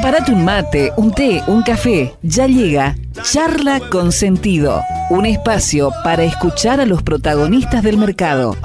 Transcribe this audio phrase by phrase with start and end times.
[0.00, 2.14] Prepárate un mate, un té, un café.
[2.22, 4.80] Ya llega Charla con Sentido,
[5.10, 8.56] un espacio para escuchar a los protagonistas del mercado.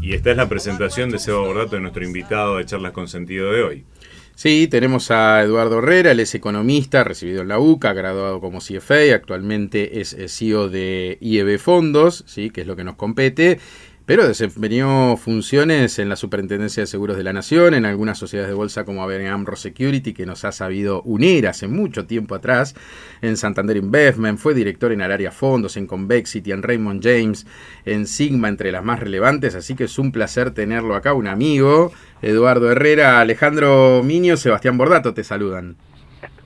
[0.00, 3.62] Y esta es la presentación de Seba Bordato, nuestro invitado de Charlas con Sentido de
[3.64, 3.84] hoy.
[4.36, 9.12] Sí, tenemos a Eduardo Herrera, él es economista, recibido en la UCA, graduado como CFA,
[9.12, 12.50] actualmente es CEO de IEB Fondos, ¿sí?
[12.50, 13.58] que es lo que nos compete,
[14.08, 18.56] pero desempeñó funciones en la Superintendencia de Seguros de la Nación, en algunas sociedades de
[18.56, 22.74] bolsa como AMRO Security, que nos ha sabido unir hace mucho tiempo atrás,
[23.20, 27.46] en Santander Investment, fue director en Araria Fondos, en Convexity, en Raymond James,
[27.84, 31.92] en Sigma, entre las más relevantes, así que es un placer tenerlo acá, un amigo,
[32.22, 35.76] Eduardo Herrera, Alejandro Miño, Sebastián Bordato, te saludan.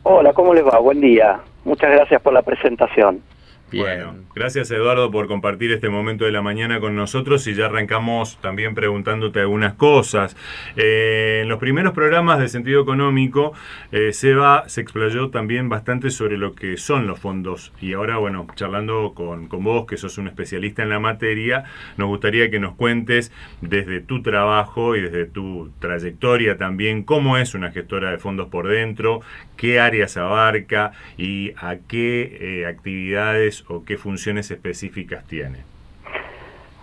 [0.02, 0.80] Hola, ¿cómo les va?
[0.80, 1.38] Buen día.
[1.64, 3.22] Muchas gracias por la presentación.
[3.72, 8.38] Bueno, gracias Eduardo por compartir este momento de la mañana con nosotros y ya arrancamos
[8.40, 10.36] también preguntándote algunas cosas.
[10.76, 13.52] Eh, en los primeros programas de sentido económico,
[13.90, 18.46] eh, Seba se explayó también bastante sobre lo que son los fondos y ahora, bueno,
[18.54, 21.64] charlando con, con vos, que sos un especialista en la materia,
[21.96, 27.54] nos gustaría que nos cuentes desde tu trabajo y desde tu trayectoria también cómo es
[27.54, 29.20] una gestora de fondos por dentro,
[29.62, 35.58] qué áreas abarca y a qué eh, actividades o qué funciones específicas tiene?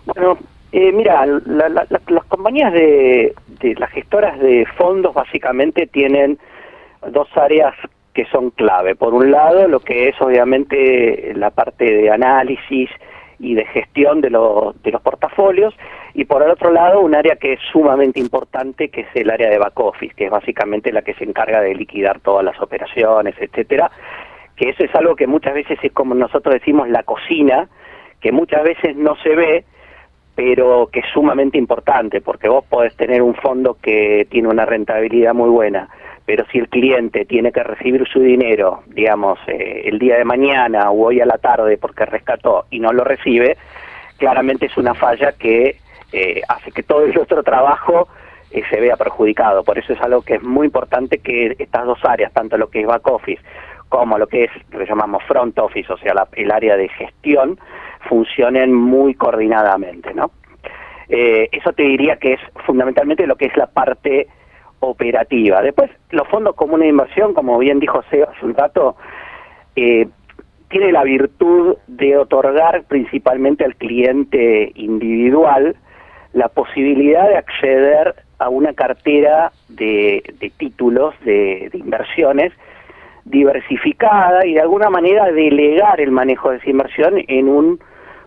[0.06, 0.38] Bueno,
[0.72, 3.34] eh, mira, las compañías de,
[3.76, 6.38] las gestoras de fondos básicamente tienen
[7.12, 7.74] dos áreas
[8.14, 8.94] que son clave.
[8.94, 12.88] Por un lado, lo que es obviamente la parte de análisis
[13.40, 15.74] y de gestión de, los de los portafolios,
[16.14, 19.48] y por el otro lado, un área que es sumamente importante, que es el área
[19.48, 23.34] de back office, que es básicamente la que se encarga de liquidar todas las operaciones,
[23.38, 23.90] etcétera,
[24.56, 27.68] que eso es algo que muchas veces es como nosotros decimos la cocina,
[28.20, 29.64] que muchas veces no se ve,
[30.34, 35.34] pero que es sumamente importante, porque vos podés tener un fondo que tiene una rentabilidad
[35.34, 35.88] muy buena,
[36.30, 40.88] pero si el cliente tiene que recibir su dinero, digamos, eh, el día de mañana
[40.92, 43.56] o hoy a la tarde porque rescató y no lo recibe,
[44.16, 45.78] claramente es una falla que
[46.12, 48.06] eh, hace que todo el otro trabajo
[48.52, 49.64] eh, se vea perjudicado.
[49.64, 52.82] Por eso es algo que es muy importante que estas dos áreas, tanto lo que
[52.82, 53.42] es back office
[53.88, 57.58] como lo que es, lo que llamamos front office, o sea, el área de gestión,
[58.08, 60.30] funcionen muy coordinadamente, ¿no?
[61.08, 64.28] Eso te diría que es fundamentalmente lo que es la parte
[64.80, 65.62] operativa.
[65.62, 68.96] Después, los fondos comunes de inversión, como bien dijo Seba hace un rato,
[69.76, 70.08] eh,
[70.68, 75.76] tiene la virtud de otorgar principalmente al cliente individual
[76.32, 80.22] la posibilidad de acceder a una cartera de,
[80.56, 82.52] títulos, de inversiones,
[83.24, 87.80] diversificada y de alguna manera delegar el manejo de esa inversión en un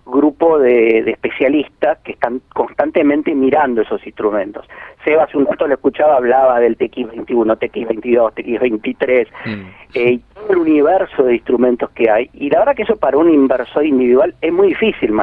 [0.06, 4.66] grupo de, especialistas que están constantemente mirando esos instrumentos.
[5.04, 9.28] Seba hace un rato lo escuchaba, hablaba del TX21, TX22, TX23,
[9.94, 12.30] y todo el universo de instrumentos que hay.
[12.34, 15.14] Y la verdad que eso para un inversor individual es muy difícil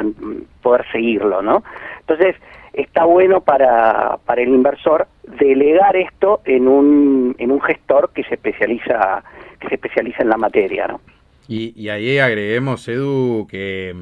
[0.63, 1.63] poder seguirlo, ¿no?
[2.01, 2.37] Entonces,
[2.73, 5.07] está bueno para, para el inversor
[5.39, 9.23] delegar esto en un, en un gestor que se especializa
[9.61, 11.01] que se especializa en la materia, ¿no?
[11.47, 13.95] Y, y ahí agreguemos, Edu, que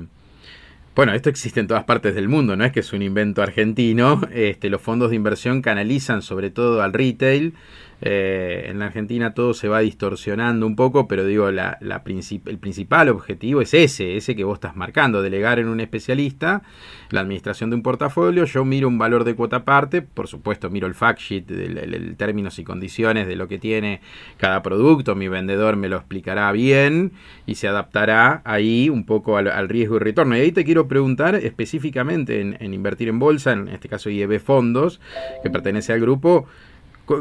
[0.98, 4.20] bueno, esto existe en todas partes del mundo, no es que es un invento argentino.
[4.32, 7.54] Este, los fondos de inversión canalizan sobre todo al retail
[8.00, 13.08] eh, en la Argentina todo se va distorsionando un poco, pero digo, la, el principal
[13.08, 16.62] objetivo es ese, ese que vos estás marcando, delegar en un especialista
[17.10, 20.86] la administración de un portafolio, yo miro un valor de cuota aparte, por supuesto miro
[20.86, 24.00] el fact sheet, el, términos y condiciones de lo que tiene
[24.36, 27.12] cada producto, mi vendedor me lo explicará bien
[27.46, 30.36] y se adaptará ahí un poco al, riesgo y retorno.
[30.36, 34.38] Y ahí te quiero preguntar específicamente en, en invertir en bolsa, en este caso IEB
[34.40, 35.00] Fondos,
[35.42, 36.46] que pertenece al grupo,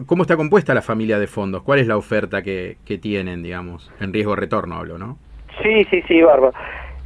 [0.06, 1.64] ¿Cómo está compuesta la familia de fondos?
[1.64, 3.90] ¿Cuál es la oferta que, tienen, digamos?
[4.02, 5.18] En riesgo-retorno hablo, ¿no?
[5.64, 6.52] Sí, sí, sí, Barba.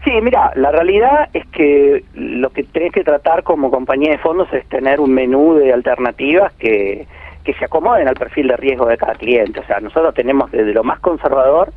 [0.04, 4.52] Sí, mira, la realidad es que lo que tenés que tratar como compañía de fondos
[4.52, 7.06] es tener un menú de alternativas que,
[7.44, 9.60] que se acomoden al perfil de riesgo de cada cliente.
[9.60, 11.72] O sea, nosotros tenemos desde lo más conservador,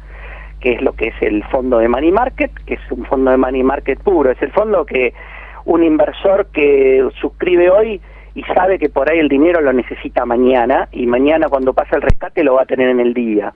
[0.60, 3.36] que es lo que es el fondo de money market, que es un fondo de
[3.36, 5.12] money market puro, es el fondo que
[5.66, 8.00] un inversor que suscribe hoy
[8.34, 12.02] y sabe que por ahí el dinero lo necesita mañana y mañana cuando pasa el
[12.02, 13.52] rescate lo va a tener en el día.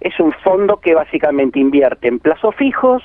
[0.00, 3.02] Es un fondo que básicamente invierte en plazos fijos,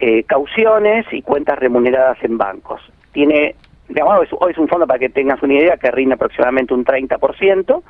[0.00, 2.80] eh, cauciones y cuentas remuneradas en bancos.
[3.12, 3.54] Tiene,
[3.88, 7.82] digamos, hoy es un fondo para que tengas una idea que rinde aproximadamente un 30%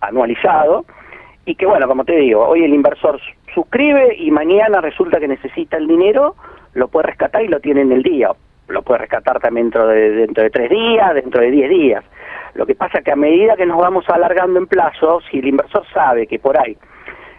[0.00, 0.84] anualizado
[1.46, 3.20] y que bueno, como te digo, hoy el inversor
[3.54, 6.34] suscribe y mañana resulta que necesita el dinero,
[6.74, 8.30] lo puede rescatar y lo tiene en el día
[8.68, 12.04] lo puedes rescatar también dentro de, dentro de tres días, dentro de diez días.
[12.54, 15.84] Lo que pasa que a medida que nos vamos alargando en plazo, si el inversor
[15.92, 16.76] sabe que por ahí,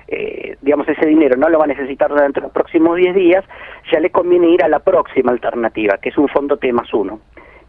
[0.07, 3.45] eh, digamos, ese dinero no lo va a necesitar durante los próximos 10 días,
[3.91, 7.19] ya le conviene ir a la próxima alternativa, que es un fondo T más 1.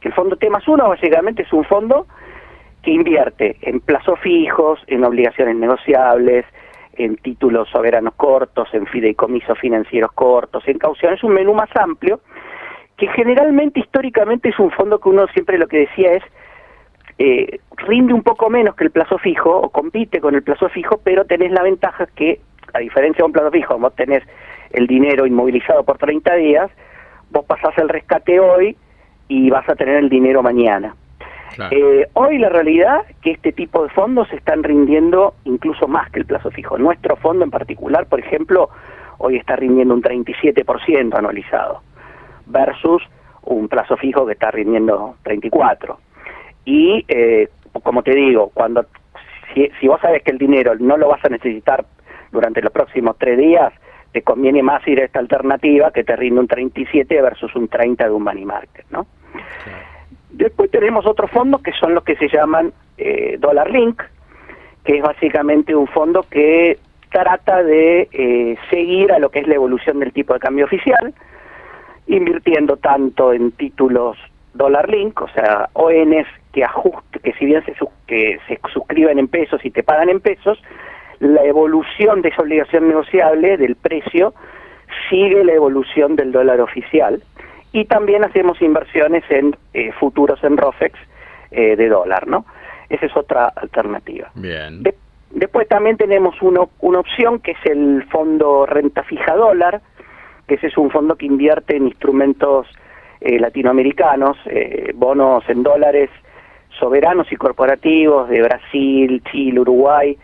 [0.01, 2.07] Que el fondo T más 1 básicamente es un fondo
[2.83, 6.45] que invierte en plazos fijos, en obligaciones negociables,
[6.95, 12.21] en títulos soberanos cortos, en fideicomisos financieros cortos, en cauciones, es un menú más amplio,
[12.97, 16.23] que generalmente históricamente es un fondo que uno siempre lo que decía es
[17.19, 21.01] eh, rinde un poco menos que el plazo fijo o compite con el plazo fijo,
[21.03, 22.41] pero tenés la ventaja que,
[22.73, 24.23] a diferencia de un plazo fijo, vos tenés
[24.71, 26.71] el dinero inmovilizado por 30 días,
[27.31, 28.77] vos pasás el rescate hoy
[29.29, 30.95] y vas a tener el dinero mañana.
[31.71, 36.19] Eh, hoy la realidad es que este tipo de fondos están rindiendo incluso más que
[36.19, 36.77] el plazo fijo.
[36.77, 38.69] Nuestro fondo en particular, por ejemplo,
[39.19, 41.81] hoy está rindiendo un 37% anualizado
[42.47, 43.03] versus
[43.43, 45.97] un plazo fijo que está rindiendo 34%.
[46.65, 47.49] Y eh,
[47.83, 48.87] como te digo, cuando
[49.55, 51.85] si, si vos sabes que el dinero no lo vas a necesitar
[52.33, 53.73] durante los próximos tres días,
[54.13, 58.05] te conviene más ir a esta alternativa que te rinde un 37 versus un 30
[58.05, 59.07] de un money market, ¿no?
[60.31, 64.03] Después tenemos otros fondos que son los que se llaman eh, Dollar Link,
[64.85, 66.79] que es básicamente un fondo que
[67.11, 71.15] trata de eh, seguir a lo que es la evolución del tipo de cambio oficial,
[72.07, 74.17] invirtiendo tanto en títulos
[74.55, 77.75] Dollar Link, o sea, ONs que ajuste, que si bien se,
[78.07, 80.59] que se suscriben en pesos y te pagan en pesos,
[81.19, 84.35] la evolución de esa obligación negociable del precio
[85.11, 87.23] sigue la evolución del dólar oficial
[87.73, 90.99] y también hacemos inversiones en eh, futuros en ROFEX
[91.51, 92.47] eh, de dólar, ¿no?
[92.89, 94.31] Esa es otra alternativa.
[94.35, 94.83] Bien.
[95.31, 99.83] después también tenemos uno, una opción que es el fondo renta fija dólar,
[100.55, 102.67] ese es un fondo que invierte en instrumentos
[103.21, 104.37] eh, latinoamericanos,
[104.95, 106.11] bonos en dólares
[106.79, 110.17] soberanos y corporativos de Brasil, Chile, Uruguay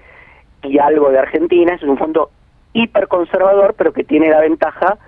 [0.63, 1.75] y algo de Argentina.
[1.75, 2.31] Es un fondo
[2.73, 4.99] hiperconservador, pero que tiene la ventaja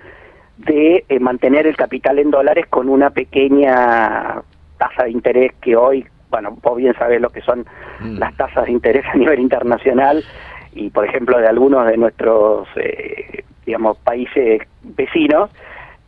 [0.59, 4.43] de eh, mantener el capital en dólares con una pequeña
[4.79, 7.67] tasa de interés que hoy, bueno, vos bien sabés lo que son
[8.01, 8.19] mm.
[8.19, 10.25] las tasas de interés a nivel internacional
[10.73, 15.51] y, por ejemplo, de algunos de nuestros, eh, digamos, países vecinos,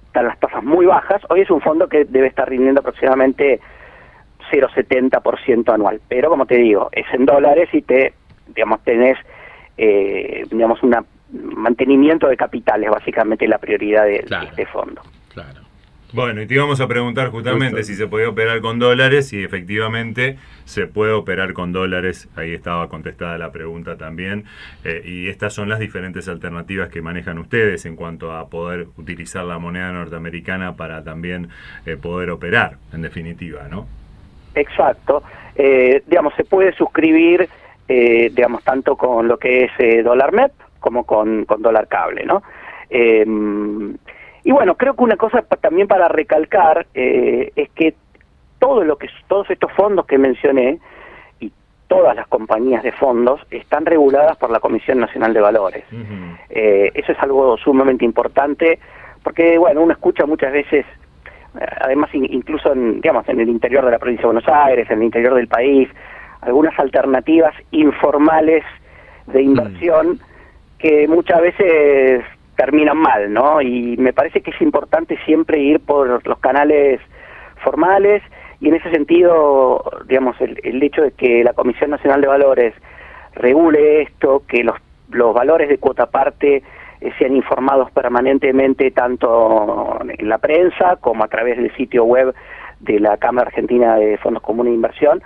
[0.06, 1.22] están las tasas muy bajas.
[1.28, 3.60] Hoy es un fondo que debe estar rindiendo aproximadamente
[4.50, 6.00] 0,70% anual.
[6.08, 8.14] Pero como te digo, es en dólares y te,
[8.48, 9.18] digamos, tenés,
[9.76, 10.96] eh, digamos, un
[11.32, 15.02] mantenimiento de capitales, básicamente la prioridad de, este fondo.
[15.32, 15.65] Claro.
[16.16, 20.38] Bueno, y te íbamos a preguntar justamente si se puede operar con dólares y efectivamente
[20.64, 22.30] se puede operar con dólares.
[22.36, 24.46] Ahí estaba contestada la pregunta también.
[24.82, 29.44] Eh, y estas son las diferentes alternativas que manejan ustedes en cuanto a poder utilizar
[29.44, 31.50] la moneda norteamericana para también
[31.84, 33.86] eh, poder operar, en definitiva, ¿no?
[34.54, 35.22] Exacto.
[35.54, 37.46] Eh, digamos, se puede suscribir,
[37.86, 42.42] digamos, tanto con lo que es dólar MEP como con, con dólar cable, ¿no?
[44.46, 47.94] Y bueno, creo que una cosa también para recalcar es que
[48.60, 50.78] todo lo que todos estos fondos que mencioné
[51.40, 51.50] y
[51.88, 55.84] todas las compañías de fondos están reguladas por la Comisión Nacional de Valores.
[56.48, 58.78] eso es algo sumamente importante
[59.24, 60.86] porque, bueno, uno escucha muchas veces
[61.80, 65.06] además incluso en, digamos, en el interior de la provincia de Buenos Aires, en el
[65.06, 65.88] interior del país,
[66.42, 68.62] algunas alternativas informales
[69.26, 69.44] de mm.
[69.44, 70.20] inversión
[70.78, 72.22] que muchas veces
[72.56, 73.60] terminan mal, ¿no?
[73.60, 77.00] Y me parece que es importante siempre ir por los canales
[77.62, 78.22] formales
[78.60, 82.74] y en ese sentido, digamos, el, el hecho de que la Comisión Nacional de Valores
[83.34, 84.76] regule esto, que los,
[85.10, 86.62] los valores de cuota parte
[87.00, 92.34] eh, sean informados permanentemente tanto en la prensa como a través del sitio web
[92.80, 95.22] de la Cámara Argentina de Fondos Comunes de Inversión,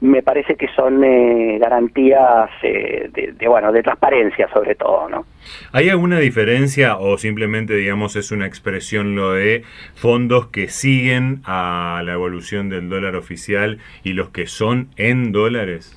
[0.00, 5.26] me parece que son eh, garantías eh, de, bueno de transparencia sobre todo no
[5.72, 9.62] hay alguna diferencia o simplemente digamos es una expresión lo de
[9.94, 15.96] fondos que siguen a la evolución del dólar oficial y los que son en dólares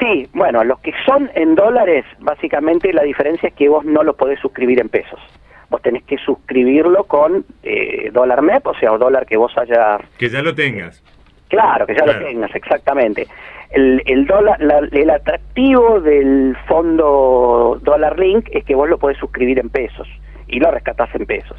[0.00, 4.14] Sí, bueno, los que son en dólares, básicamente la diferencia es que vos no lo
[4.14, 5.18] podés suscribir en pesos.
[5.70, 10.00] Vos tenés que suscribirlo con eh, dólar MEP, o sea, o dólar que vos hayas...
[10.16, 11.02] Que ya lo tengas.
[11.48, 13.26] Claro, que ya lo tengas, exactamente.
[13.70, 14.58] El, el, dólar,
[14.92, 20.08] el atractivo del fondo Dollar Link es que vos lo podés suscribir en pesos
[20.46, 21.56] y lo rescatás en pesos.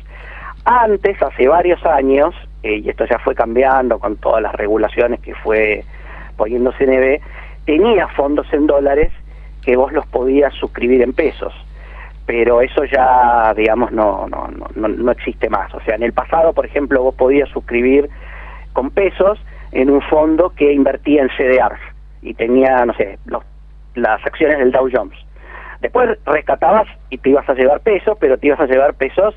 [0.65, 5.33] Antes, hace varios años, eh, y esto ya fue cambiando con todas las regulaciones que
[5.35, 5.83] fue
[6.37, 7.19] poniendo CNB,
[7.65, 9.11] tenía fondos en dólares
[9.63, 11.53] que vos los podías suscribir en pesos.
[12.25, 15.73] pero eso ya, digamos, no, no, no, no existe más.
[15.73, 18.07] O sea, en el pasado, por ejemplo, vos podías suscribir
[18.73, 19.39] con pesos
[19.71, 21.79] en un fondo que invertía en CDRs
[22.21, 23.17] y tenía, no sé,
[23.95, 25.17] las acciones del Dow Jones.
[25.81, 29.35] Después rescatabas y te ibas a llevar pesos, pero te ibas a llevar pesos,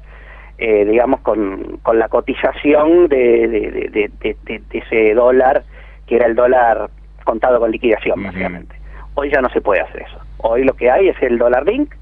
[0.58, 3.48] eh, digamos, con, con la cotización de,
[3.92, 5.62] de, de, ese dólar,
[6.06, 6.90] que era el dólar
[7.24, 8.74] contado con liquidación, básicamente.
[9.14, 10.18] Hoy ya no se puede hacer eso.
[10.38, 11.94] Hoy lo que hay es el dólar link,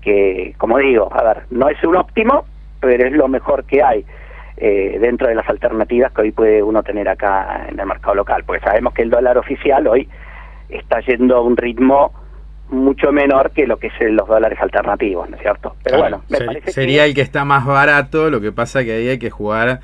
[0.00, 2.44] que, como digo, a ver, no es un óptimo,
[2.80, 4.04] pero es lo mejor que hay
[4.56, 8.44] eh, dentro de las alternativas que hoy puede uno tener acá en el mercado local,
[8.44, 10.08] porque sabemos que el dólar oficial hoy
[10.68, 12.12] está yendo a un ritmo
[12.70, 15.76] mucho menor que lo que es los dólares alternativos, ¿no es cierto?
[15.84, 16.22] Pero bueno,
[16.66, 19.80] sería el que está más barato, lo que pasa que ahí hay que jugar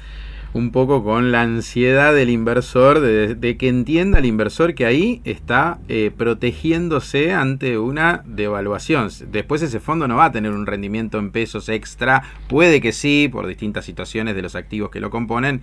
[0.55, 5.79] un poco con la ansiedad del inversor, de, que entienda el inversor que ahí está
[5.89, 9.09] eh, protegiéndose ante una devaluación.
[9.31, 13.29] Después ese fondo no va a tener un rendimiento en pesos extra, puede que sí,
[13.33, 15.63] por distintas situaciones de los activos que lo componen,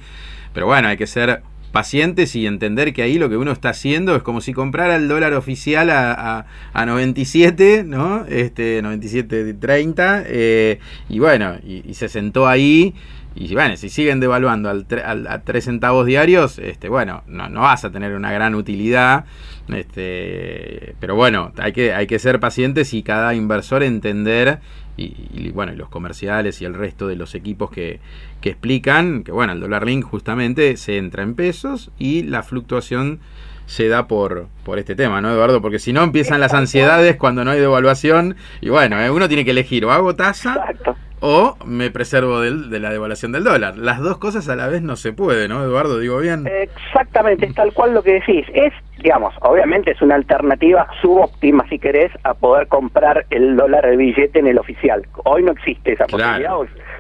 [0.53, 4.15] pero bueno, hay que ser pacientes y entender que ahí lo que uno está haciendo
[4.15, 8.25] es como si comprara el dólar oficial a, a, 97, ¿no?
[8.25, 10.79] Este, 97.30, eh,
[11.09, 12.95] y bueno, y se sentó ahí
[13.39, 14.85] y bueno, si siguen devaluando al,
[15.29, 19.23] a 3 centavos diarios, este, bueno, no, no, vas a tener una gran utilidad.
[19.69, 24.59] Este, pero bueno, hay que, hay que ser pacientes y cada inversor entender,
[24.97, 28.01] y, bueno, y los comerciales y el resto de los equipos que,
[28.41, 33.21] que explican que bueno, el dólar link justamente se entra en pesos y la fluctuación
[33.69, 35.61] se da por, por este tema, ¿no, Eduardo?
[35.61, 39.45] Porque si no empiezan las ansiedades cuando no hay devaluación y bueno, eh, uno tiene
[39.45, 40.73] que elegir o hago tasa
[41.19, 43.77] o me preservo de la devaluación del dólar.
[43.77, 45.99] Las dos cosas a la vez no se puede, ¿no, Eduardo?
[45.99, 46.47] Digo bien.
[46.47, 48.47] Exactamente, es tal cual lo que decís.
[48.55, 48.73] Es,
[49.03, 54.39] digamos, obviamente es una alternativa subóptima, si querés, a poder comprar el dólar, el billete
[54.39, 55.05] en el oficial.
[55.25, 56.55] Hoy no existe esa posibilidad,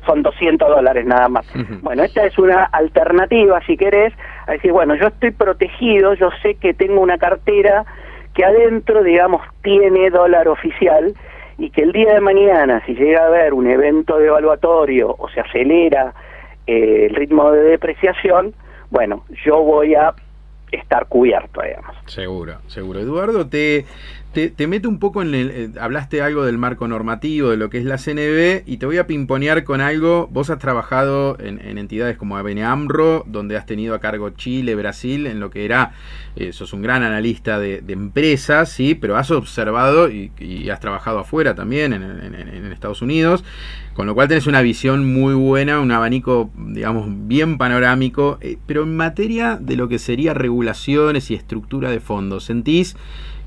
[0.05, 1.45] son 200 dólares nada más.
[1.81, 4.13] Bueno, esta es una alternativa, si querés,
[4.47, 7.85] a decir, bueno, yo estoy protegido, yo sé que tengo una cartera
[8.33, 11.13] que adentro, digamos, tiene dólar oficial
[11.57, 15.41] y que el día de mañana, si llega a haber un evento devaluatorio o se
[15.41, 16.13] acelera
[16.65, 18.53] eh, el ritmo de depreciación,
[18.89, 20.13] bueno, yo voy a
[20.71, 21.95] estar cubierto, digamos.
[22.05, 22.99] Seguro, seguro.
[22.99, 23.85] Eduardo, te,
[24.33, 25.51] te, meto un poco en el.
[25.51, 28.97] Eh, hablaste algo del marco normativo, de lo que es la CNB, y te voy
[28.97, 30.27] a pimponear con algo.
[30.31, 35.25] Vos has trabajado en, entidades como ABN Amro, donde has tenido a cargo Chile, Brasil,
[35.25, 35.93] en lo que era.
[36.35, 40.31] Eh, sos un gran analista de, empresas, sí, pero has observado y,
[40.69, 43.43] has trabajado afuera también, en, en, Estados Unidos,
[43.93, 48.83] con lo cual tenés una visión muy buena, un abanico, digamos, bien panorámico, eh, pero
[48.83, 52.95] en materia de lo que sería regulaciones y estructura de fondos, ¿sentís?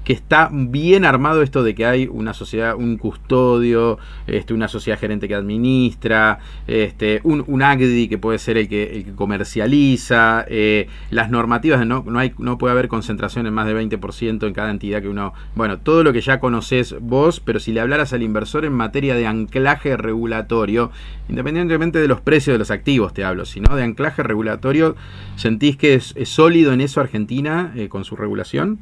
[0.04, 4.98] Que está bien armado esto de que hay una sociedad, un custodio, este, una sociedad
[4.98, 11.30] gerente que administra, este, un, un AGDI que puede ser el que, comercializa, eh, las
[11.30, 14.70] normativas de no, no, hay, no puede haber concentración en más de 20% en cada
[14.70, 18.22] entidad que uno, bueno, todo lo que ya conoces vos, pero si le hablaras al
[18.22, 20.90] inversor en materia de anclaje regulatorio,
[21.28, 24.96] independientemente de los precios de los activos te hablo, sino de anclaje regulatorio,
[25.36, 28.78] ¿sentís que es, sólido en eso Argentina eh, con su regulación?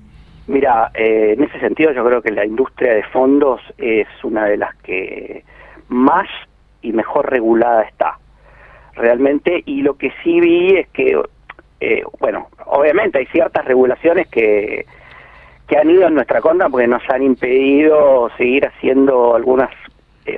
[0.51, 4.57] Mira, eh, en ese sentido yo creo que la industria de fondos es una de
[4.57, 5.45] las que
[5.89, 6.27] más
[6.83, 8.19] y mejor regulada está,
[8.95, 11.23] realmente, y lo que sí vi es que,
[11.79, 14.87] eh, bueno, obviamente hay ciertas regulaciones que,
[15.69, 19.71] que han ido en nuestra contra porque nos han impedido seguir haciendo algunas
[20.27, 20.37] eh,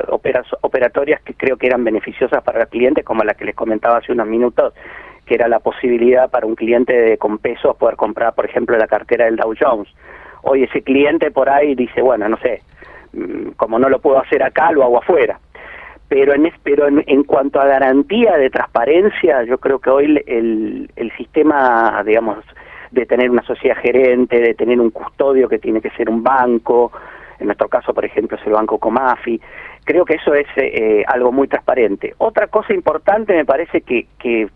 [0.60, 4.12] operatorias que creo que eran beneficiosas para el cliente, como la que les comentaba hace
[4.12, 4.74] unos minutos,
[5.26, 8.86] que era la posibilidad para un cliente de, con pesos poder comprar, por ejemplo, la
[8.86, 9.88] cartera del Dow Jones.
[10.42, 12.62] Hoy ese cliente por ahí dice, bueno, no sé,
[13.12, 15.38] mm, como no lo puedo hacer acá, lo hago afuera.
[16.08, 21.12] Pero en, pero en, cuanto a garantía de transparencia, yo creo que hoy el, el
[21.16, 22.44] sistema, digamos,
[22.90, 26.92] de tener una sociedad gerente, de tener un custodio que tiene que ser un banco,
[27.38, 29.40] en nuestro caso, por ejemplo, es el Banco Comafi,
[29.84, 32.14] creo que eso es eh, algo muy transparente.
[32.18, 34.48] Otra cosa importante me parece que, que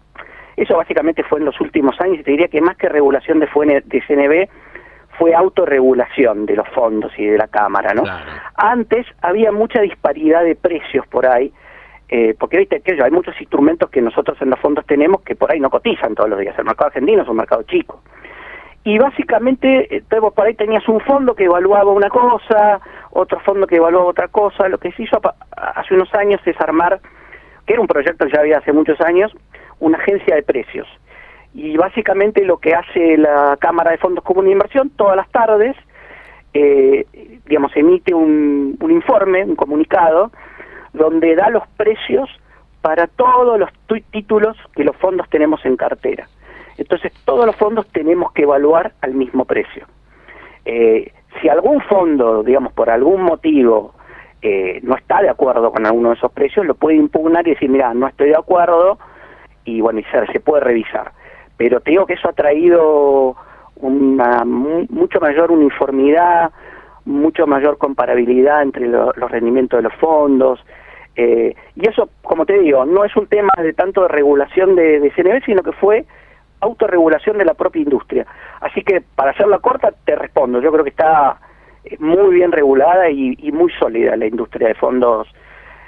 [0.57, 3.47] eso básicamente fue en los últimos años y te diría que más que regulación de,
[3.85, 4.49] de CNB
[5.19, 8.05] fue autorregulación de los fondos y de la Cámara, ¿no?
[8.55, 11.53] Antes había mucha disparidad de precios por ahí,
[12.09, 15.51] eh, porque viste que hay muchos instrumentos que nosotros en los fondos tenemos que por
[15.51, 16.57] ahí no cotizan todos los días.
[16.59, 18.03] El mercado argentino es un mercado chico.
[18.85, 23.77] Y básicamente, eh, por ahí tenías un fondo que evaluaba una cosa, otro fondo que
[23.77, 24.69] evaluaba otra cosa.
[24.69, 25.21] Lo que se hizo
[25.57, 27.01] hace unos años es armar,
[27.67, 29.33] que era un proyecto que ya había hace muchos años,
[29.81, 30.87] una agencia de precios.
[31.55, 35.77] Y básicamente lo que hace la Cámara de Fondos Comunes de Inversión todas las tardes
[36.59, 37.05] eh,
[37.45, 40.31] digamos, emite un, informe, un comunicado,
[40.95, 42.31] donde da los precios
[42.81, 43.69] para todos los
[44.11, 46.29] títulos que los fondos tenemos en cartera.
[46.79, 49.87] Entonces, todos los fondos tenemos que evaluar al mismo precio.
[50.65, 53.95] Eh, si algún fondo, digamos, por algún motivo
[54.41, 57.69] eh, no está de acuerdo con alguno de esos precios, lo puede impugnar y decir,
[57.69, 58.99] mira, no estoy de acuerdo,
[59.67, 61.13] y bueno, y se, puede revisar.
[61.57, 63.37] Pero te digo que eso ha traído
[63.77, 66.51] una mucho mayor uniformidad,
[67.05, 70.65] mucho mayor comparabilidad entre los rendimientos de los fondos,
[71.17, 75.01] eh, y eso, como te digo, no es un tema de tanto de regulación de,
[75.01, 76.05] de CNB, sino que fue
[76.61, 78.27] autorregulación de la propia industria.
[78.61, 80.61] Así que, para hacerla corta, te respondo.
[80.61, 81.39] Yo creo que está
[81.85, 85.27] eh, muy bien regulada y muy sólida la industria de fondos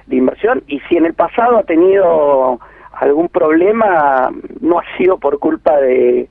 [0.08, 0.62] de inversión.
[0.66, 2.58] Y si en el pasado ha tenido
[3.00, 6.28] algún problema, no ha sido por culpa de,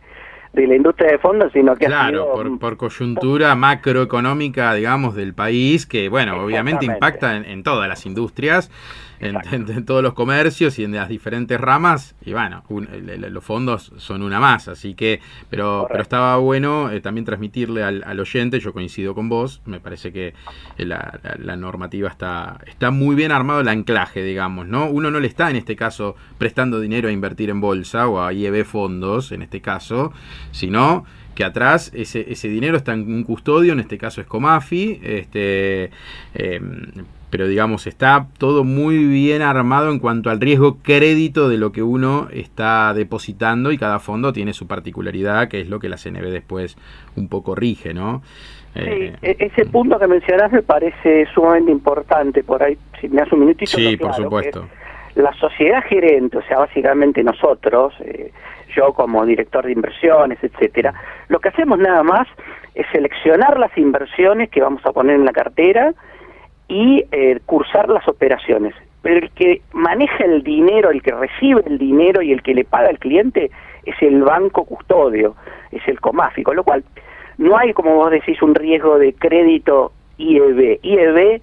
[0.54, 5.86] de la industria de fondos, sino que claro, por, por, coyuntura macroeconómica, digamos, del país,
[5.86, 8.72] que, bueno, obviamente impacta en, todas las industrias,
[9.20, 14.40] en, todos los comercios y en las diferentes ramas, y bueno, los fondos son una
[14.40, 15.20] más, así que,
[15.50, 20.12] pero, pero estaba bueno eh, también transmitirle al, oyente, yo coincido con vos, me parece
[20.12, 20.34] que
[20.78, 24.90] la, la, normativa está, está muy bien armado el anclaje, digamos, ¿no?
[24.90, 28.34] Uno no le está en este caso prestando dinero a invertir en bolsa o a
[28.34, 30.14] IEB fondos, en este caso,
[30.52, 31.06] sino
[31.38, 35.92] que atrás ese, ese dinero está en un custodio, en este caso es Comafi, este,
[36.34, 36.88] em,
[37.30, 41.84] pero digamos está todo muy bien armado en cuanto al riesgo crédito de lo que
[41.84, 46.30] uno está depositando y cada fondo tiene su particularidad, que es lo que la CNB
[46.30, 46.78] después
[47.16, 48.22] un poco rige, ¿no?
[48.74, 53.22] Sí, eh, e-, ese punto que mencionas me parece sumamente importante, por ahí, si me
[53.22, 53.72] das un minutito.
[53.72, 54.68] Sí, por supuesto.
[55.16, 58.32] La sociedad gerente, o sea, básicamente nosotros, eh,
[58.76, 60.94] yo como director de inversiones, etcétera,
[61.28, 62.28] lo que hacemos nada más
[62.76, 65.96] es seleccionar las inversiones que vamos a poner en la cartera
[66.68, 68.74] y eh, cursar las operaciones.
[69.02, 72.66] Pero el que maneja el dinero, el que recibe el dinero y el que le
[72.66, 73.52] paga al cliente
[73.86, 75.36] es el banco custodio,
[75.72, 76.84] es el COMAFI, con lo cual
[77.38, 80.80] no hay, como vos decís, un riesgo de crédito IEB.
[80.82, 81.42] IEB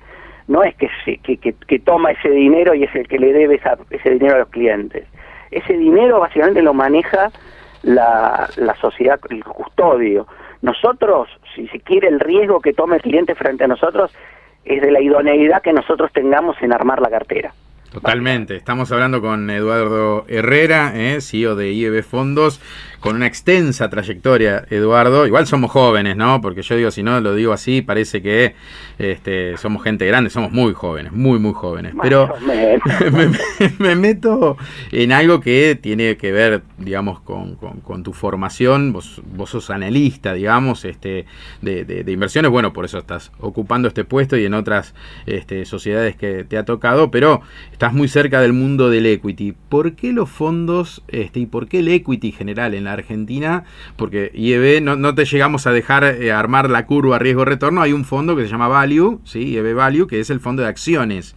[0.49, 3.61] no es que, se, que, que, toma ese dinero y es el que le debe
[3.91, 5.07] ese dinero a los clientes
[5.55, 7.31] ese dinero básicamente lo maneja
[7.83, 10.27] la, la sociedad, el custodio.
[10.63, 14.15] Nosotros, si se quiere, el riesgo que tome el cliente frente a nosotros
[14.65, 17.53] es de la idoneidad que nosotros tengamos en armar la cartera.
[17.95, 18.57] Totalmente.
[18.57, 22.61] Estamos hablando con Eduardo Herrera, eh, CEO de IEB Fondos,
[23.05, 25.27] con una extensa trayectoria, Eduardo.
[25.27, 26.41] Igual somos jóvenes, ¿no?
[26.41, 28.55] Porque yo digo, si no lo digo así, parece que
[28.99, 31.93] este, somos gente grande, somos muy jóvenes, muy, muy jóvenes.
[32.01, 32.33] Pero
[33.79, 34.57] me, meto
[34.91, 37.59] en algo que tiene que ver, digamos, con,
[38.03, 38.95] tu formación.
[38.95, 41.27] Vos, vos sos analista, digamos, este,
[41.61, 42.51] de, inversiones.
[42.51, 44.95] Bueno, por eso estás ocupando este puesto y en otras
[45.27, 49.55] este, sociedades que te ha tocado, pero estás muy cerca del mundo del equity.
[49.69, 53.65] ¿Por qué los fondos este, y por qué el equity general en la Argentina?
[53.97, 57.83] Porque IEB no, no te llegamos a dejar eh, armar la curva riesgo-retorno.
[57.83, 59.41] Hay un fondo que se llama Value, ¿sí?
[59.51, 61.35] IEB Value, que es el fondo de acciones.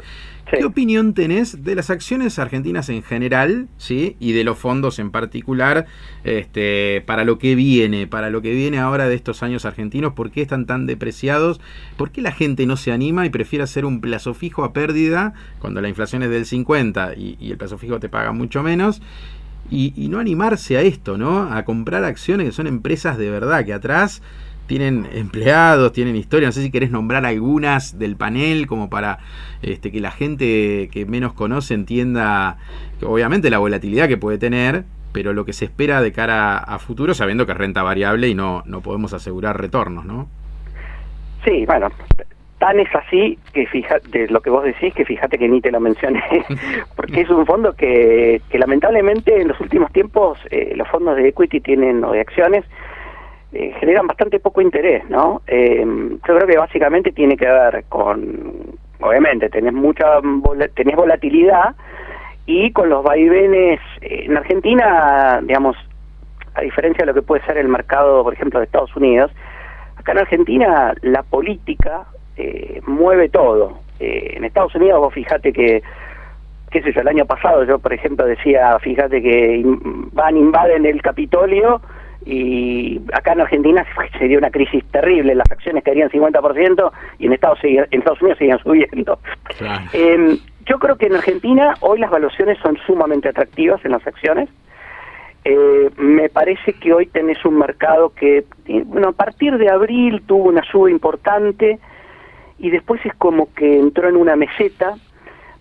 [0.50, 5.12] ¿Qué opinión tenés de las acciones argentinas en general, sí, y de los fondos en
[5.12, 5.88] particular,
[6.24, 10.13] este, para lo que viene, para lo que viene ahora de estos años argentinos?
[10.13, 11.60] ¿Por qué están tan depreciados?
[11.98, 15.34] ¿Por qué la gente no se anima y prefiere hacer un plazo fijo a pérdida
[15.60, 19.02] cuando la inflación es del 50 y, el plazo fijo te paga mucho menos?
[19.69, 21.51] Y, y no animarse a esto, ¿no?
[21.51, 24.21] A comprar acciones que son empresas de verdad, que atrás
[24.67, 26.47] tienen empleados, tienen historia.
[26.47, 29.19] No sé si querés nombrar algunas del panel como para
[29.62, 32.58] este, que la gente que menos conoce entienda,
[33.01, 37.13] obviamente, la volatilidad que puede tener, pero lo que se espera de cara a futuro,
[37.13, 40.27] sabiendo que es renta variable y no, no podemos asegurar retornos, ¿no?
[41.43, 41.89] Sí, bueno,
[42.60, 45.80] tan es así que fíjate lo que vos decís que fíjate que ni te lo
[45.80, 46.24] mencioné
[46.96, 51.28] porque es un fondo que, que lamentablemente en los últimos tiempos eh, los fondos de
[51.28, 52.65] equity tienen o de acciones
[53.54, 55.41] eh, generan bastante poco interés, ¿no?
[55.48, 60.20] Eh, yo creo que básicamente tiene que ver con, obviamente, tenés mucha
[60.76, 61.74] tenés volatilidad
[62.46, 65.78] y con los vaivenes eh, en Argentina, digamos,
[66.56, 69.32] a diferencia de lo que puede ser el mercado, por ejemplo, de Estados Unidos,
[69.96, 72.06] acá en Argentina la política
[72.86, 73.80] mueve todo.
[74.00, 75.82] en Estados Unidos vos fíjate que
[76.71, 79.63] qué sé yo, el año pasado yo, por ejemplo, decía, fíjate que
[80.12, 81.82] van, invaden el Capitolio
[82.26, 83.86] y acá en Argentina
[84.19, 88.60] sería una crisis terrible, las acciones caerían 50% y en Estados, en Estados Unidos seguían
[88.60, 89.19] subiendo.
[89.93, 94.50] Em, yo creo que en Argentina hoy las valuaciones son sumamente atractivas en las acciones.
[95.45, 100.21] Eh, me parece que hoy tenés un mercado que, eh, bueno, a partir de abril
[100.28, 101.80] tuvo una suba importante
[102.60, 104.96] y después es como que entró en una meseta.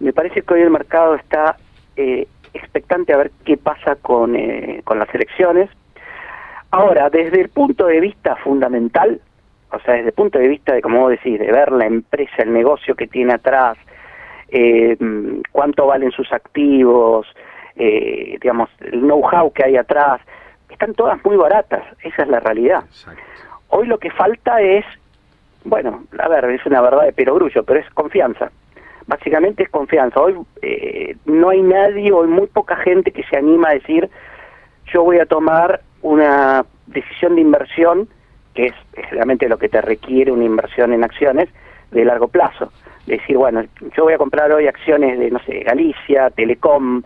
[0.00, 1.56] Me parece que hoy el mercado está
[1.96, 4.37] eh, expectante a ver qué pasa con,
[4.85, 5.70] con las elecciones.
[6.70, 9.20] Ahora, desde el punto de vista fundamental,
[9.70, 12.42] o sea, desde el punto de vista de, como vos decís, de ver la empresa,
[12.42, 13.76] el negocio que tiene atrás,
[14.48, 14.96] eh,
[15.52, 17.26] cuánto valen sus activos,
[17.76, 20.20] eh, digamos, el know-how que hay atrás,
[20.70, 22.85] están todas muy baratas, esa es la realidad.
[23.68, 24.85] Hoy lo que falta es,
[25.66, 28.50] bueno, a ver, es una verdad de perogrullo, pero es confianza.
[29.07, 30.20] Básicamente es confianza.
[30.20, 34.09] Hoy eh, no hay nadie, o hay muy poca gente que se anima a decir,
[34.92, 38.09] yo voy a tomar una decisión de inversión,
[38.55, 38.74] que es
[39.11, 41.48] realmente lo que te requiere una inversión en acciones
[41.90, 42.72] de largo plazo.
[43.07, 43.64] Decir, bueno,
[43.96, 47.02] yo voy a comprar hoy acciones de, no sé, Galicia, Telecom,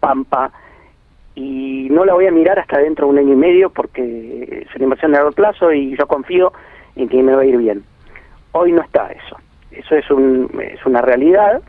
[0.00, 0.50] Pampa,
[1.34, 4.74] y no la voy a mirar hasta dentro de un año y medio porque es
[4.74, 6.52] una inversión de largo plazo y yo confío
[6.96, 7.84] en que me va a ir bien.
[8.58, 9.36] Hoy no está eso.
[9.70, 11.62] Eso es, un, es una realidad.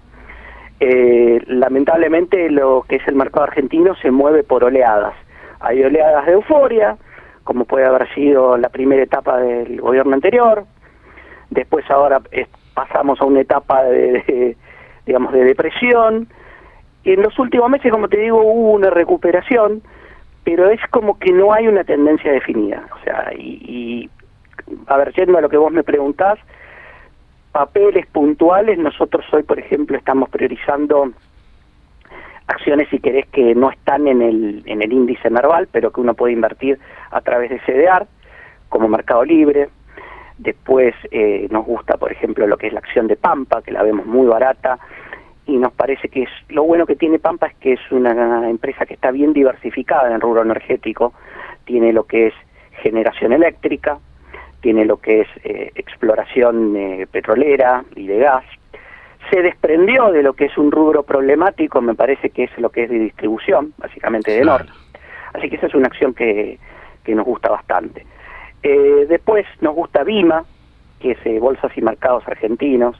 [0.79, 5.13] Eh, lamentablemente lo que es el mercado argentino se mueve por oleadas.
[5.59, 6.97] Hay oleadas de euforia,
[7.43, 10.65] como puede haber sido la primera etapa del gobierno anterior.
[11.49, 12.21] Después ahora
[12.73, 14.55] pasamos a una etapa de
[15.05, 16.29] digamos de depresión
[17.03, 19.81] en los últimos meses, como te digo, hubo una recuperación,
[20.43, 22.87] pero es como que no hay una tendencia definida.
[22.99, 24.09] O sea, y,
[24.87, 26.39] a ver, yendo a lo que vos me preguntás,
[27.51, 31.11] papeles puntuales, nosotros hoy, por ejemplo, estamos priorizando
[32.47, 36.13] acciones, si querés, que no están en el, en el índice Merval, pero que uno
[36.13, 36.79] puede invertir
[37.11, 38.07] a través de CDR,
[38.69, 39.69] como Mercado Libre.
[40.37, 43.83] Después eh, nos gusta, por ejemplo, lo que es la acción de Pampa, que la
[43.83, 44.79] vemos muy barata,
[45.45, 48.85] y nos parece que es lo bueno que tiene Pampa es que es una empresa
[48.85, 51.13] que está bien diversificada en el rubro energético,
[51.65, 52.33] tiene lo que es
[52.83, 53.97] generación eléctrica,
[54.61, 58.43] tiene lo que es eh, exploración eh, petrolera y de gas,
[59.29, 62.83] se desprendió de lo que es un rubro problemático, me parece que es lo que
[62.83, 64.71] es de distribución, básicamente de norte.
[65.33, 66.57] Así que esa es una acción que,
[67.03, 68.05] que nos gusta bastante.
[68.63, 70.43] Eh, después nos gusta Vima,
[70.99, 72.99] que es Bolsas y Mercados Argentinos,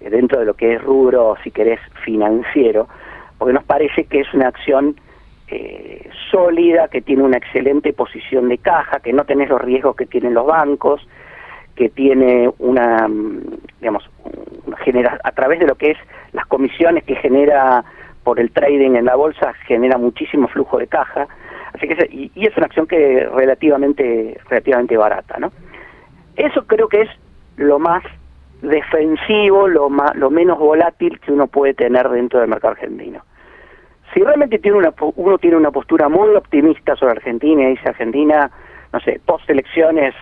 [0.00, 2.88] eh, dentro de lo que es rubro, si querés, financiero,
[3.38, 4.96] porque nos parece que es una acción
[5.52, 10.06] eh, sólida, que tiene una excelente posición de caja, que no tenés los riesgos que
[10.06, 11.06] tienen los bancos,
[11.76, 13.40] que tiene una, mm,
[13.80, 14.08] digamos,
[14.82, 15.98] genera, a través de lo que es
[16.32, 17.84] las comisiones que genera
[18.24, 21.26] por el trading en la bolsa, genera muchísimo flujo de caja,
[21.74, 25.52] así que y, y es una acción que relativamente, relativamente barata, ¿no?
[26.36, 27.10] Eso creo que es
[27.56, 28.02] lo más
[28.62, 33.22] defensivo, lo, lo menos volátil que uno puede tener dentro del mercado argentino.
[34.12, 38.50] Si realmente tiene una, uno tiene una postura muy optimista sobre Argentina y dice Argentina,
[38.92, 40.14] no sé, post elecciones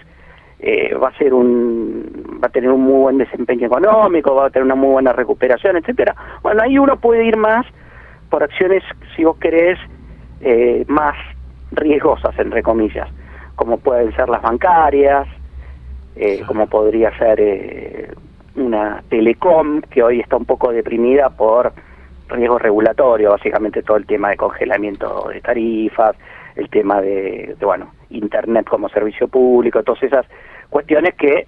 [0.60, 4.50] eh, va a ser un va a tener un muy buen desempeño económico, va a
[4.50, 6.14] tener una muy buena recuperación, etcétera.
[6.42, 7.66] Bueno, ahí uno puede ir más
[8.28, 8.84] por acciones,
[9.16, 9.78] si vos querés,
[10.40, 11.16] eh, más
[11.72, 13.08] riesgosas, entre comillas,
[13.56, 15.26] como pueden ser las bancarias,
[16.14, 18.16] eh, como podría ser
[18.54, 21.72] una telecom que hoy está un poco deprimida por
[22.30, 26.16] riesgo regulatorio, básicamente todo el tema de congelamiento de tarifas,
[26.56, 30.26] el tema de, bueno, internet como servicio público, todas esas
[30.68, 31.46] cuestiones que,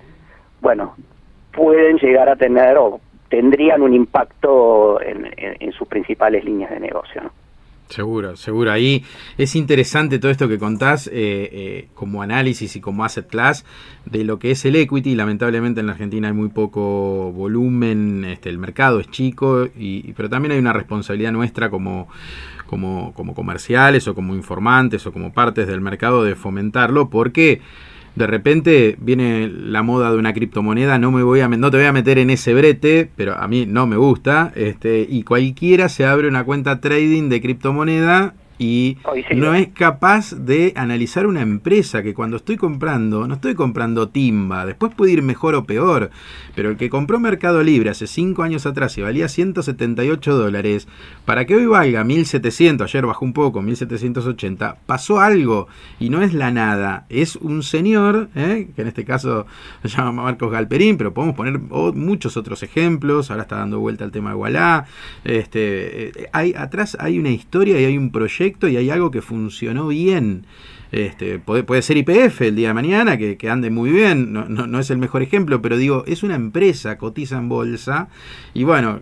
[0.60, 0.94] bueno,
[1.52, 7.22] pueden llegar a tener o tendrían un impacto en, en sus principales líneas de negocio.
[7.22, 7.41] ¿no?
[7.92, 8.72] Seguro, seguro.
[8.72, 9.04] Ahí
[9.36, 13.66] es interesante todo esto que contás eh, eh, como análisis y como asset class
[14.06, 15.14] de lo que es el equity.
[15.14, 20.30] Lamentablemente en la Argentina hay muy poco volumen, este, el mercado es chico, y, pero
[20.30, 22.08] también hay una responsabilidad nuestra como,
[22.66, 27.60] como, como comerciales o como informantes o como partes del mercado de fomentarlo, porque
[28.14, 31.86] de repente viene la moda de una criptomoneda, no me voy a no te voy
[31.86, 36.04] a meter en ese brete, pero a mí no me gusta, este, y cualquiera se
[36.04, 38.96] abre una cuenta trading de criptomoneda y
[39.34, 44.64] no es capaz de analizar una empresa que cuando estoy comprando, no estoy comprando timba,
[44.64, 46.10] después puede ir mejor o peor,
[46.54, 50.86] pero el que compró Mercado Libre hace 5 años atrás y valía 178 dólares,
[51.24, 55.66] para que hoy valga 1700, ayer bajó un poco, 1780, pasó algo
[55.98, 58.68] y no es la nada, es un señor, ¿eh?
[58.76, 59.44] que en este caso
[59.82, 64.12] se llama Marcos Galperín, pero podemos poner muchos otros ejemplos, ahora está dando vuelta el
[64.12, 64.84] tema de Wallah,
[65.24, 69.22] este, eh, hay, atrás hay una historia y hay un proyecto y hay algo que
[69.22, 70.46] funcionó bien.
[70.92, 74.78] Este, puede, puede ser IPF el día de mañana, que, ande muy bien, no, no,
[74.78, 78.08] es el mejor ejemplo, pero digo, es una empresa, cotiza en bolsa,
[78.52, 79.00] y bueno,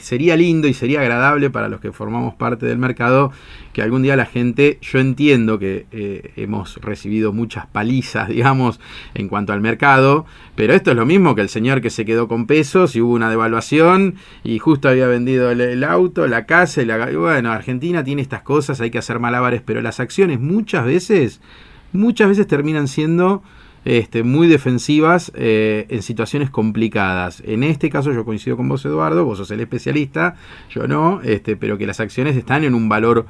[0.00, 3.32] sería lindo y sería agradable para los que formamos parte del mercado
[3.72, 8.78] que algún día la gente, yo entiendo que eh, hemos recibido muchas palizas, digamos,
[9.14, 12.28] en cuanto al mercado, pero esto es lo mismo que el señor que se quedó
[12.28, 16.84] con pesos y hubo una devaluación y justo había vendido el, auto, la casa, y,
[16.84, 21.40] la, bueno, Argentina tiene estas cosas, hay que hacer malabares, pero las acciones muchas veces,
[21.92, 23.42] muchas veces terminan siendo...
[23.84, 27.42] Este, muy defensivas eh, en situaciones complicadas.
[27.44, 30.36] En este caso yo coincido con vos, Eduardo, vos sos el especialista,
[30.70, 33.26] yo no, este, pero que las acciones están en un valor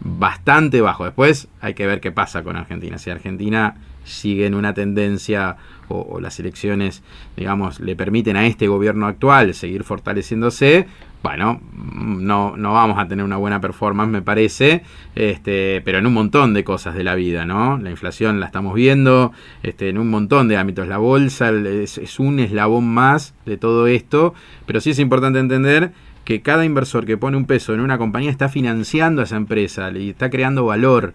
[0.00, 1.04] bastante bajo.
[1.04, 2.98] Después hay que ver qué pasa con Argentina.
[2.98, 5.56] Si Argentina sigue en una tendencia
[5.88, 7.02] o, las elecciones,
[7.36, 10.86] digamos, le permiten a este gobierno actual seguir fortaleciéndose,
[11.22, 14.82] bueno, no, no vamos a tener una buena performance, me parece,
[15.14, 17.78] este, pero en un montón de cosas de la vida, ¿no?
[17.78, 19.32] La inflación la estamos viendo,
[19.62, 20.88] este, en un montón de ámbitos.
[20.88, 24.34] La bolsa es, es un eslabón más de todo esto,
[24.66, 25.92] pero sí es importante entender
[26.24, 29.90] que cada inversor que pone un peso en una compañía está financiando a esa empresa
[29.92, 31.14] y está creando valor.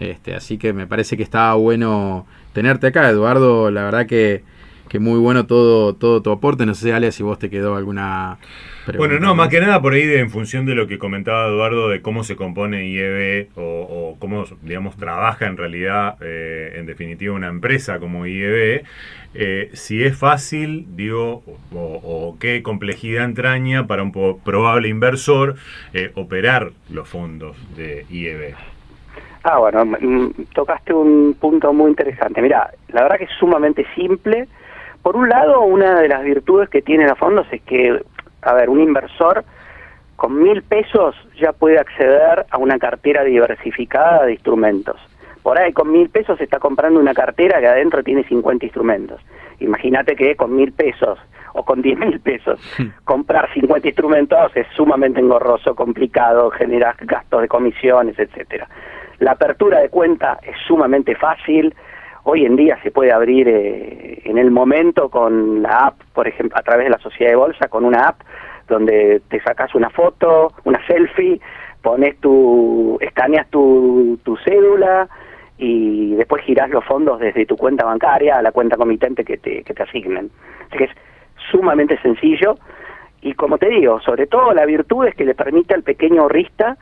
[0.00, 3.70] Este, así que me parece que estaba bueno tenerte acá, Eduardo.
[3.70, 4.42] La verdad que,
[4.88, 6.66] que muy bueno todo, todo tu aporte.
[6.66, 8.38] No sé, Ale, si vos te quedó alguna
[8.96, 12.00] bueno, no, más que nada por ahí en función de lo que comentaba Eduardo de
[12.00, 17.98] cómo se compone IEB o, cómo, digamos, trabaja en realidad, eh, en definitiva, una empresa
[17.98, 18.84] como IEB,
[19.34, 21.42] eh, si es fácil, digo,
[21.74, 25.56] o, qué complejidad entraña para un probable inversor
[25.92, 28.54] eh, operar los fondos de IEB.
[29.44, 29.98] Ah, bueno,
[30.54, 32.42] tocaste un punto muy interesante.
[32.42, 34.48] Mira, la verdad que es sumamente simple.
[35.02, 38.00] Por un lado, una de las virtudes que tienen los fondos es que
[38.42, 39.44] a ver, un inversor
[40.16, 44.96] con mil pesos ya puede acceder a una cartera diversificada de instrumentos.
[45.42, 49.20] Por ahí con mil pesos se está comprando una cartera que adentro tiene 50 instrumentos.
[49.60, 51.18] Imagínate que con mil pesos
[51.54, 52.60] o con diez mil pesos
[53.04, 58.68] comprar 50 instrumentos es sumamente engorroso, complicado, genera gastos de comisiones, etcétera.
[59.20, 61.74] La apertura de cuenta es sumamente fácil.
[62.30, 66.58] Hoy en día se puede abrir eh, en el momento con la app, por ejemplo,
[66.58, 68.20] a través de la sociedad de bolsa, con una app
[68.68, 71.40] donde te sacas una foto, una selfie,
[71.80, 75.08] pones tu, escaneas tu, tu cédula
[75.56, 79.62] y después girás los fondos desde tu cuenta bancaria a la cuenta comitente que te,
[79.62, 80.30] que te asignen.
[80.66, 80.90] Así que es
[81.50, 82.56] sumamente sencillo
[83.22, 86.76] y como te digo, sobre todo la virtud es que le permite al pequeño ahorrista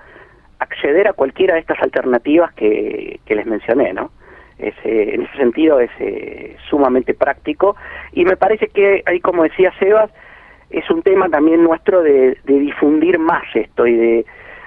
[0.59, 4.11] acceder a cualquiera de estas alternativas que, que les mencioné, ¿no?
[4.59, 7.77] En ese sentido es eh, sumamente práctico.
[8.12, 10.11] Y me parece que ahí como decía Sebas
[10.71, 14.27] es un tema también nuestro de, difundir más esto y de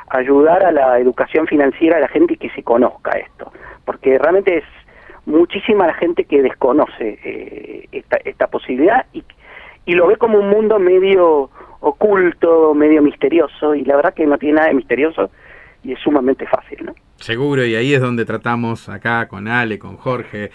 [0.10, 3.52] ayudar a la educación financiera de la gente que se conozca esto.
[3.86, 4.64] Porque realmente es
[5.26, 9.24] muchísima la gente que desconoce eh, esta, esta posibilidad y,
[9.86, 11.50] y lo ve como un mundo medio
[11.82, 15.30] oculto, medio misterioso y la verdad que no tiene nada de misterioso
[15.84, 16.94] y es sumamente fácil, ¿no?
[17.18, 20.52] Seguro, y ahí es donde tratamos acá con Ale, con Jorge,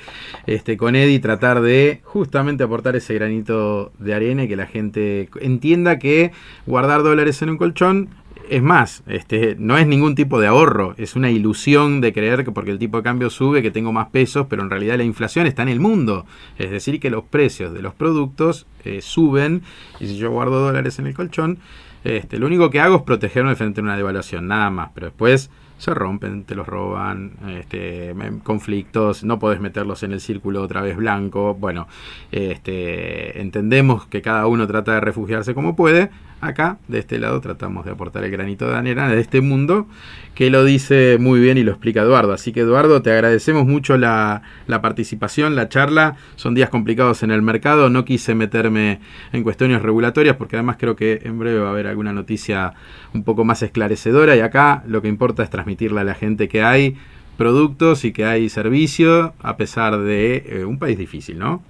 [0.47, 5.29] este, con Eddie, tratar de justamente aportar ese granito de arena y que la gente
[5.41, 6.33] entienda que
[6.67, 8.09] guardar dólares en un colchón
[8.49, 12.53] es más, este, no es ningún tipo de ahorro, es una ilusión de creer que
[12.53, 15.47] porque el tipo de cambio sube que tengo más pesos, pero en realidad la inflación
[15.47, 16.27] está en el mundo.
[16.59, 19.63] Es decir, que los precios de los productos eh, suben
[20.01, 21.59] y si yo guardo dólares en el colchón,
[22.05, 25.51] este, lo único que hago es protegerme frente a una devaluación, nada más, pero después
[25.79, 30.97] se rompen, te los roban, este, conflictos, no podés meterlos en el círculo otra vez
[30.97, 31.55] blanco.
[31.55, 31.88] Bueno,
[32.31, 36.11] este, entendemos que cada uno trata de refugiarse como puede.
[36.44, 39.87] Acá, de este lado, tratamos de aportar el granito de arena de este mundo
[40.35, 42.33] que lo dice muy bien y lo explica Eduardo.
[42.33, 46.16] Así que Eduardo, te agradecemos mucho la, la participación, la charla.
[46.37, 47.88] Son días complicados en el mercado.
[47.88, 49.00] No quise meterme
[49.33, 52.74] en cuestiones regulatorias porque además creo que en breve va a haber alguna noticia
[53.14, 56.62] un poco más esclarecedora y acá lo que importa es transmitirle a la gente que
[56.62, 56.96] hay
[57.37, 61.62] productos y que hay servicio a pesar de eh, un país difícil, ¿no?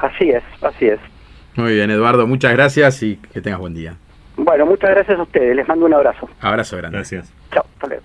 [0.00, 1.00] Así es, así es.
[1.54, 3.96] Muy bien, Eduardo, muchas gracias y que tengas buen día.
[4.36, 6.28] Bueno, muchas gracias a ustedes, les mando un abrazo.
[6.40, 6.98] Abrazo grande.
[6.98, 7.32] Gracias.
[7.52, 8.02] Chao, hasta luego.